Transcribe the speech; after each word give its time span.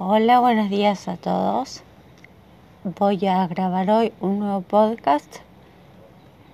Hola, 0.00 0.38
buenos 0.38 0.70
días 0.70 1.08
a 1.08 1.16
todos. 1.16 1.82
Voy 2.84 3.26
a 3.26 3.48
grabar 3.48 3.90
hoy 3.90 4.12
un 4.20 4.38
nuevo 4.38 4.60
podcast 4.60 5.38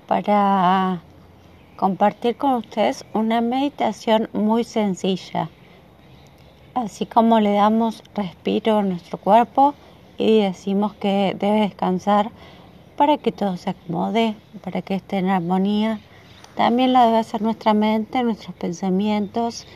para 0.07 1.03
compartir 1.77 2.39
con 2.39 2.55
ustedes 2.55 3.05
una 3.13 3.43
meditación 3.43 4.31
muy 4.33 4.65
sencilla. 4.65 5.51
Así 6.73 7.05
como 7.05 7.39
le 7.39 7.53
damos 7.53 8.03
respiro 8.15 8.79
a 8.79 8.83
nuestro 8.83 9.19
cuerpo 9.19 9.75
y 10.17 10.41
decimos 10.41 10.95
que 10.95 11.37
debe 11.39 11.61
descansar 11.61 12.31
para 12.97 13.19
que 13.19 13.31
todo 13.31 13.59
se 13.59 13.69
acomode, 13.69 14.37
para 14.63 14.81
que 14.81 14.95
esté 14.95 15.19
en 15.19 15.29
armonía, 15.29 16.01
también 16.57 16.95
lo 16.95 17.05
debe 17.05 17.19
hacer 17.19 17.43
nuestra 17.43 17.75
mente, 17.75 18.23
nuestros 18.23 18.57
pensamientos 18.57 19.67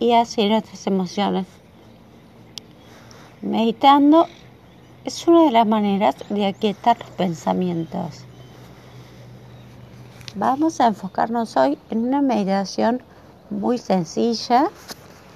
y 0.00 0.14
así 0.14 0.48
nuestras 0.48 0.88
emociones. 0.88 1.59
Meditando 3.42 4.26
es 5.06 5.26
una 5.26 5.44
de 5.44 5.50
las 5.50 5.66
maneras 5.66 6.14
de 6.28 6.44
aquietar 6.44 6.98
los 6.98 7.08
pensamientos. 7.08 8.26
Vamos 10.34 10.78
a 10.78 10.88
enfocarnos 10.88 11.56
hoy 11.56 11.78
en 11.88 12.06
una 12.06 12.20
meditación 12.20 13.02
muy 13.48 13.78
sencilla, 13.78 14.66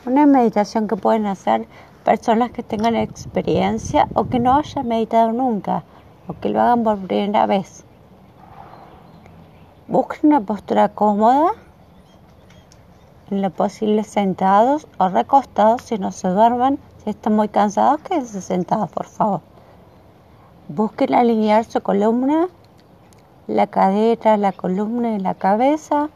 una 0.05 0.27
meditación 0.27 0.87
que 0.87 0.97
pueden 0.97 1.25
hacer 1.25 1.67
personas 2.05 2.51
que 2.51 2.63
tengan 2.63 2.95
experiencia 2.95 4.07
o 4.13 4.29
que 4.29 4.39
no 4.39 4.55
hayan 4.55 4.87
meditado 4.87 5.33
nunca 5.33 5.83
o 6.29 6.39
que 6.39 6.51
lo 6.51 6.61
hagan 6.61 6.85
por 6.85 6.99
primera 6.99 7.47
vez. 7.47 7.85
Busquen 9.89 10.29
una 10.29 10.43
postura 10.43 10.91
cómoda, 10.91 11.53
en 13.35 13.43
lo 13.43 13.51
posible 13.51 14.05
sentados 14.05 14.87
o 14.99 15.09
recostados 15.09 15.83
si 15.83 15.99
no 15.99 16.13
se 16.13 16.29
duermen 16.29 16.79
si 17.03 17.11
están 17.11 17.35
muy 17.35 17.49
cansados, 17.49 18.01
quédense 18.01 18.41
sentados, 18.41 18.91
por 18.91 19.07
favor. 19.07 19.41
Busquen 20.69 21.15
alinear 21.15 21.65
su 21.65 21.81
columna, 21.83 22.49
la 23.47 23.67
cadera, 23.67 24.37
la 24.37 24.53
columna 24.53 25.15
y 25.15 25.19
la 25.19 25.35
cabeza 25.35 26.09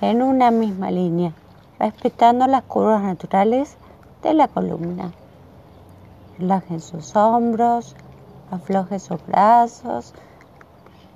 en 0.00 0.20
una 0.22 0.50
misma 0.50 0.90
línea, 0.90 1.32
respetando 1.78 2.46
las 2.46 2.64
curvas 2.64 3.02
naturales 3.02 3.76
de 4.22 4.34
la 4.34 4.48
columna. 4.48 5.12
Relajen 6.38 6.80
sus 6.80 7.14
hombros, 7.14 7.94
afloje 8.50 8.98
sus 8.98 9.24
brazos, 9.26 10.12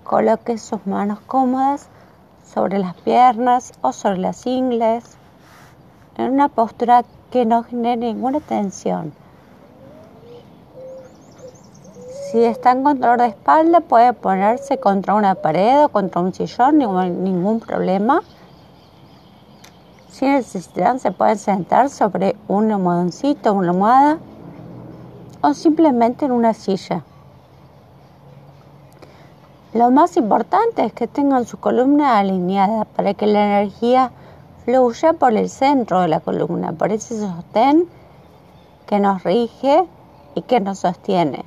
coloque 0.05 0.57
sus 0.57 0.87
manos 0.87 1.19
cómodas 1.27 1.89
sobre 2.53 2.79
las 2.79 2.95
piernas 2.95 3.73
o 3.83 3.93
sobre 3.93 4.19
las 4.19 4.47
ingles, 4.47 5.17
en 6.17 6.33
una 6.33 6.49
postura 6.49 7.05
que 7.31 7.45
no 7.45 7.63
genere 7.63 7.97
ninguna 7.97 8.41
tensión. 8.41 9.13
Si 12.31 12.43
están 12.43 12.83
con 12.83 13.01
dolor 13.01 13.21
de 13.21 13.29
espalda, 13.29 13.81
puede 13.81 14.13
ponerse 14.13 14.79
contra 14.79 15.15
una 15.15 15.37
pared 15.37 15.85
o 15.85 15.89
contra 15.89 16.21
un 16.21 16.35
sillón, 16.35 16.79
ningún, 16.79 17.25
ningún 17.25 17.61
problema. 17.61 18.23
Si 20.11 20.27
necesitan, 20.27 20.99
se 20.99 21.13
pueden 21.13 21.39
sentar 21.39 21.91
sobre 21.91 22.37
un 22.49 22.73
almohadoncito, 22.73 23.53
una 23.53 23.71
almohada 23.71 24.19
o 25.43 25.55
simplemente 25.55 26.25
en 26.25 26.33
una 26.33 26.55
silla. 26.55 27.05
Lo 29.75 29.91
más 29.91 30.17
importante 30.17 30.85
es 30.85 30.93
que 30.93 31.07
tengan 31.07 31.45
su 31.45 31.59
columna 31.59 32.19
alineada 32.19 32.85
para 32.85 33.15
que 33.15 33.27
la 33.27 33.45
energía 33.45 34.13
fluya 34.65 35.13
por 35.13 35.37
el 35.37 35.49
centro 35.49 36.01
de 36.01 36.09
la 36.09 36.21
columna, 36.21 36.73
por 36.73 36.93
ese 36.93 37.19
sostén 37.19 37.89
que 38.87 39.01
nos 39.01 39.25
rige 39.25 39.85
y 40.35 40.43
que 40.43 40.61
nos 40.61 40.79
sostiene. 40.79 41.45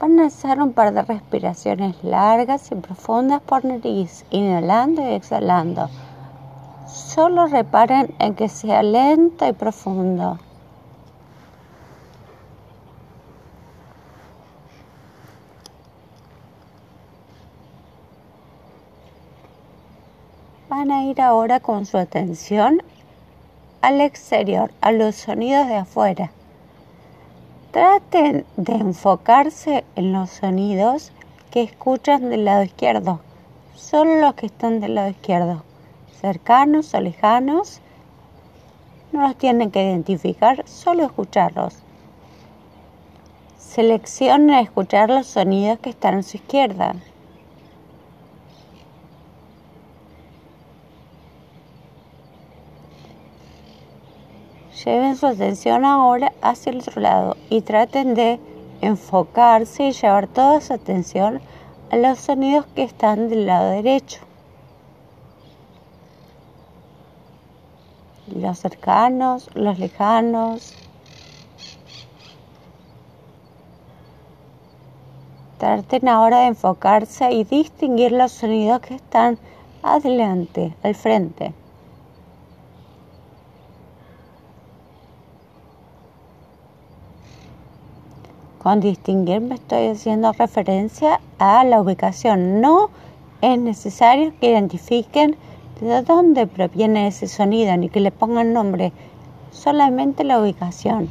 Van 0.00 0.20
a 0.20 0.26
hacer 0.26 0.60
un 0.60 0.72
par 0.72 0.92
de 0.92 1.02
respiraciones 1.02 2.02
largas 2.04 2.70
y 2.70 2.74
profundas 2.74 3.40
por 3.42 3.64
nariz, 3.64 4.24
inhalando 4.30 5.02
y 5.02 5.14
exhalando. 5.14 5.88
Solo 6.86 7.46
reparen 7.46 8.14
en 8.18 8.34
que 8.34 8.48
sea 8.48 8.82
lento 8.82 9.46
y 9.46 9.52
profundo. 9.52 10.38
A 20.90 21.04
ir 21.04 21.20
ahora 21.20 21.60
con 21.60 21.86
su 21.86 21.98
atención 21.98 22.82
al 23.80 24.00
exterior, 24.00 24.72
a 24.80 24.92
los 24.92 25.14
sonidos 25.14 25.68
de 25.68 25.76
afuera. 25.76 26.30
Traten 27.70 28.44
de 28.56 28.72
enfocarse 28.72 29.84
en 29.94 30.12
los 30.12 30.30
sonidos 30.30 31.12
que 31.50 31.62
escuchan 31.62 32.30
del 32.30 32.44
lado 32.44 32.62
izquierdo, 32.62 33.20
solo 33.74 34.20
los 34.20 34.34
que 34.34 34.46
están 34.46 34.80
del 34.80 34.94
lado 34.94 35.10
izquierdo, 35.10 35.62
cercanos 36.20 36.92
o 36.94 37.00
lejanos. 37.00 37.80
No 39.12 39.22
los 39.22 39.36
tienen 39.36 39.70
que 39.70 39.82
identificar, 39.82 40.66
solo 40.66 41.04
escucharlos. 41.04 41.76
Seleccionen 43.58 44.58
escuchar 44.58 45.08
los 45.08 45.26
sonidos 45.26 45.78
que 45.78 45.90
están 45.90 46.16
a 46.16 46.22
su 46.22 46.36
izquierda. 46.38 46.94
Lleven 54.84 55.16
su 55.16 55.26
atención 55.26 55.84
ahora 55.84 56.32
hacia 56.40 56.70
el 56.70 56.78
otro 56.78 57.00
lado 57.00 57.36
y 57.50 57.62
traten 57.62 58.14
de 58.14 58.38
enfocarse 58.80 59.88
y 59.88 59.92
llevar 59.92 60.28
toda 60.28 60.60
su 60.60 60.72
atención 60.72 61.40
a 61.90 61.96
los 61.96 62.20
sonidos 62.20 62.64
que 62.76 62.84
están 62.84 63.28
del 63.28 63.46
lado 63.46 63.70
derecho. 63.70 64.20
Los 68.28 68.60
cercanos, 68.60 69.50
los 69.54 69.80
lejanos. 69.80 70.74
Traten 75.58 76.08
ahora 76.08 76.40
de 76.40 76.46
enfocarse 76.46 77.32
y 77.32 77.42
distinguir 77.42 78.12
los 78.12 78.30
sonidos 78.30 78.80
que 78.80 78.94
están 78.94 79.38
adelante, 79.82 80.76
al 80.84 80.94
frente. 80.94 81.52
Con 88.68 88.80
distinguir 88.80 89.40
me 89.40 89.54
estoy 89.54 89.86
haciendo 89.86 90.30
referencia 90.30 91.22
a 91.38 91.64
la 91.64 91.80
ubicación. 91.80 92.60
No 92.60 92.90
es 93.40 93.58
necesario 93.58 94.34
que 94.38 94.50
identifiquen 94.50 95.36
de 95.80 96.02
dónde 96.02 96.46
proviene 96.46 97.06
ese 97.06 97.28
sonido 97.28 97.74
ni 97.78 97.88
que 97.88 98.00
le 98.00 98.10
pongan 98.10 98.52
nombre, 98.52 98.92
solamente 99.52 100.22
la 100.22 100.38
ubicación. 100.38 101.10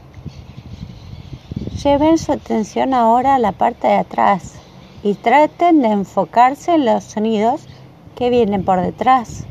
Lleven 1.83 2.19
su 2.19 2.31
atención 2.31 2.93
ahora 2.93 3.33
a 3.33 3.39
la 3.39 3.53
parte 3.53 3.87
de 3.87 3.95
atrás 3.95 4.53
y 5.01 5.15
traten 5.15 5.81
de 5.81 5.87
enfocarse 5.87 6.75
en 6.75 6.85
los 6.85 7.05
sonidos 7.05 7.65
que 8.15 8.29
vienen 8.29 8.65
por 8.65 8.81
detrás. 8.81 9.47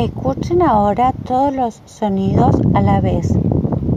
Escuchen 0.00 0.62
ahora 0.62 1.12
todos 1.26 1.54
los 1.54 1.82
sonidos 1.84 2.56
a 2.74 2.80
la 2.80 3.02
vez, 3.02 3.30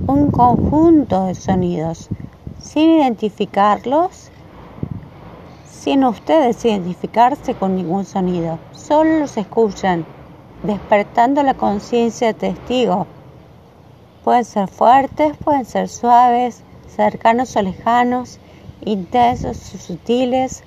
un 0.05 0.31
conjunto 0.31 1.27
de 1.27 1.33
sonidos, 1.33 2.09
sin 2.59 2.99
identificarlos, 2.99 4.29
sin 5.65 6.03
ustedes 6.03 6.65
identificarse 6.65 7.53
con 7.53 7.77
ningún 7.77 8.03
sonido, 8.03 8.59
solo 8.73 9.19
los 9.19 9.37
escuchan, 9.37 10.05
despertando 10.63 11.41
la 11.41 11.53
conciencia 11.53 12.33
testigo. 12.33 13.07
Pueden 14.25 14.43
ser 14.43 14.67
fuertes, 14.67 15.37
pueden 15.37 15.63
ser 15.63 15.87
suaves, 15.87 16.63
cercanos 16.93 17.55
o 17.55 17.61
lejanos, 17.61 18.39
intensos 18.83 19.73
o 19.73 19.77
sutiles, 19.77 20.63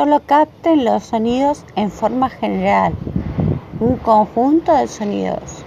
Solo 0.00 0.24
capten 0.24 0.86
los 0.86 1.02
sonidos 1.04 1.66
en 1.76 1.90
forma 1.90 2.30
general, 2.30 2.94
un 3.80 3.98
conjunto 3.98 4.74
de 4.74 4.88
sonidos. 4.88 5.66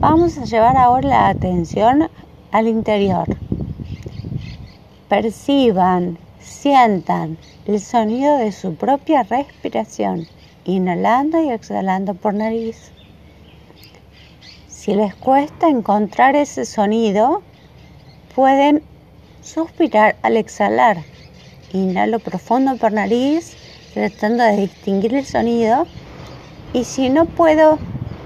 Vamos 0.00 0.36
a 0.38 0.44
llevar 0.46 0.76
ahora 0.76 1.08
la 1.08 1.28
atención 1.28 2.10
al 2.50 2.66
interior. 2.66 3.28
perciban, 5.06 6.18
sientan 6.40 7.38
el 7.66 7.78
sonido 7.78 8.36
de 8.38 8.50
su 8.50 8.74
propia 8.74 9.22
respiración, 9.22 10.26
inhalando 10.64 11.42
y 11.42 11.50
exhalando 11.50 12.14
por 12.14 12.34
nariz. 12.34 12.92
Si 14.68 14.94
les 14.94 15.14
cuesta 15.14 15.68
encontrar 15.68 16.34
ese 16.34 16.64
sonido, 16.64 17.42
pueden 18.34 18.82
suspirar 19.42 20.16
al 20.22 20.36
exhalar. 20.36 20.98
Inhalo 21.72 22.18
profundo 22.18 22.76
por 22.76 22.92
nariz, 22.92 23.56
tratando 23.94 24.42
de 24.44 24.56
distinguir 24.56 25.14
el 25.14 25.24
sonido. 25.24 25.86
Y 26.72 26.84
si 26.84 27.10
no 27.10 27.26
puedo 27.26 27.78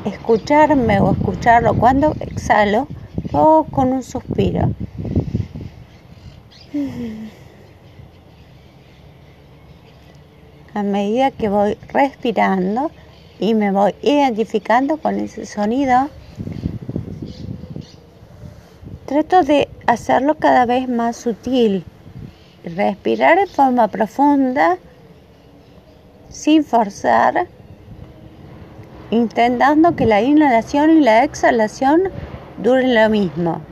escucharme 0.05 1.01
o 1.01 1.13
escucharlo 1.13 1.75
cuando 1.75 2.15
exhalo, 2.21 2.89
o 3.33 3.65
con 3.71 3.93
un 3.93 4.03
suspiro. 4.03 4.71
A 10.77 10.83
medida 10.83 11.31
que 11.31 11.49
voy 11.49 11.79
respirando 11.89 12.91
y 13.41 13.55
me 13.55 13.73
voy 13.73 13.95
identificando 14.03 14.99
con 14.99 15.19
ese 15.19 15.47
sonido, 15.47 16.11
trato 19.07 19.43
de 19.43 19.71
hacerlo 19.87 20.35
cada 20.35 20.67
vez 20.67 20.87
más 20.87 21.17
sutil. 21.17 21.83
Respirar 22.63 23.39
de 23.39 23.47
forma 23.47 23.89
profunda, 23.89 24.77
sin 26.29 26.63
forzar, 26.63 27.47
intentando 29.11 29.97
que 29.97 30.05
la 30.05 30.21
inhalación 30.21 30.91
y 30.91 31.01
la 31.01 31.25
exhalación 31.25 32.03
duren 32.59 32.95
lo 32.95 33.09
mismo. 33.09 33.63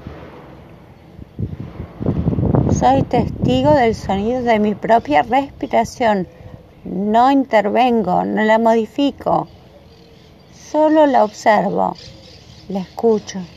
Soy 2.72 3.02
testigo 3.02 3.74
del 3.74 3.94
sonido 3.94 4.42
de 4.42 4.58
mi 4.58 4.74
propia 4.74 5.20
respiración. 5.20 6.26
No 6.84 7.31
intervengo, 7.31 8.25
no 8.26 8.42
la 8.44 8.58
modifico. 8.58 9.50
Solo 10.50 11.06
la 11.06 11.25
observo, 11.25 12.02
la 12.69 12.81
escucho. 12.81 13.50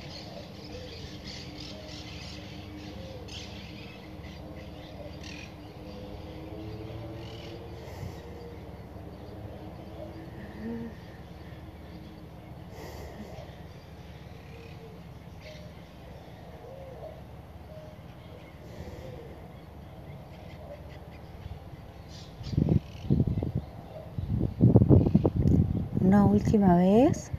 Última 26.25 26.75
vez 26.75 27.31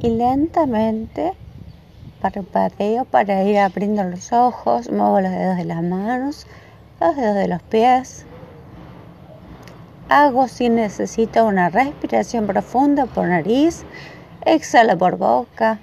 y 0.00 0.10
lentamente 0.10 1.32
parpadeo 2.20 3.04
para 3.04 3.42
ir 3.44 3.58
abriendo 3.58 4.04
los 4.04 4.32
ojos, 4.32 4.90
muevo 4.90 5.20
los 5.20 5.30
dedos 5.30 5.56
de 5.56 5.64
las 5.64 5.82
manos, 5.82 6.46
los 7.00 7.16
dedos 7.16 7.36
de 7.36 7.48
los 7.48 7.62
pies. 7.62 8.26
Hago 10.08 10.48
si 10.48 10.68
necesito 10.68 11.46
una 11.46 11.70
respiración 11.70 12.46
profunda 12.46 13.06
por 13.06 13.26
nariz, 13.28 13.84
exhalo 14.44 14.98
por 14.98 15.16
boca. 15.16 15.78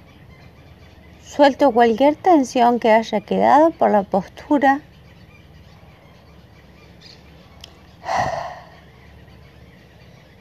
Suelto 1.22 1.72
cualquier 1.72 2.16
tensión 2.16 2.78
que 2.78 2.90
haya 2.90 3.20
quedado 3.20 3.70
por 3.70 3.90
la 3.90 4.02
postura 4.02 4.80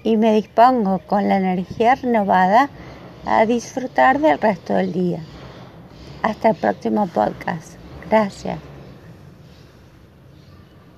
y 0.10 0.18
me 0.18 0.34
dispongo 0.34 0.98
con 1.06 1.30
la 1.30 1.38
energía 1.38 1.94
renovada 1.94 2.72
a 3.28 3.46
disfrutar 3.46 4.20
del 4.20 4.40
resto 4.40 4.74
del 4.74 4.92
día. 4.92 5.20
Hasta 6.24 6.50
el 6.50 6.56
próximo 6.56 7.06
podcast. 7.06 7.76
Gracias. 8.10 8.69